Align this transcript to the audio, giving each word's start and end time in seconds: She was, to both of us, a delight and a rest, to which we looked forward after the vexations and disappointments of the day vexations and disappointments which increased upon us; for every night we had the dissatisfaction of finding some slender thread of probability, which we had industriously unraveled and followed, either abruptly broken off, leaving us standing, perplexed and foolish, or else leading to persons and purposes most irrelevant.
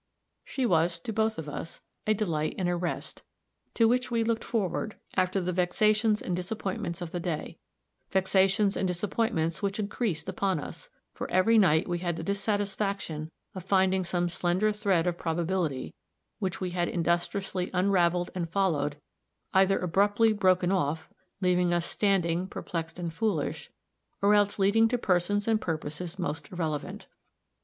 She 0.43 0.65
was, 0.65 0.99
to 1.01 1.13
both 1.13 1.37
of 1.37 1.47
us, 1.47 1.79
a 2.07 2.15
delight 2.15 2.55
and 2.57 2.67
a 2.67 2.75
rest, 2.75 3.21
to 3.75 3.87
which 3.87 4.09
we 4.09 4.23
looked 4.23 4.43
forward 4.43 4.95
after 5.15 5.39
the 5.39 5.51
vexations 5.53 6.23
and 6.23 6.35
disappointments 6.35 7.03
of 7.03 7.11
the 7.11 7.19
day 7.19 7.59
vexations 8.09 8.75
and 8.75 8.87
disappointments 8.87 9.61
which 9.61 9.77
increased 9.77 10.27
upon 10.27 10.59
us; 10.59 10.89
for 11.13 11.29
every 11.29 11.59
night 11.59 11.87
we 11.87 11.99
had 11.99 12.15
the 12.15 12.23
dissatisfaction 12.23 13.29
of 13.53 13.63
finding 13.63 14.03
some 14.03 14.27
slender 14.27 14.71
thread 14.71 15.05
of 15.05 15.19
probability, 15.19 15.93
which 16.39 16.59
we 16.59 16.71
had 16.71 16.89
industriously 16.89 17.69
unraveled 17.71 18.31
and 18.33 18.49
followed, 18.49 18.97
either 19.53 19.77
abruptly 19.77 20.33
broken 20.33 20.71
off, 20.71 21.09
leaving 21.41 21.71
us 21.75 21.85
standing, 21.85 22.47
perplexed 22.47 22.97
and 22.97 23.13
foolish, 23.13 23.69
or 24.19 24.33
else 24.33 24.57
leading 24.57 24.87
to 24.87 24.97
persons 24.97 25.47
and 25.47 25.61
purposes 25.61 26.17
most 26.17 26.51
irrelevant. 26.51 27.05